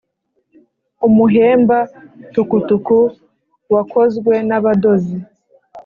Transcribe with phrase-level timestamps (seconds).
[1.07, 1.77] umuhemba
[2.33, 2.97] tukutuku,
[3.73, 5.17] wakozwe n’abadozi,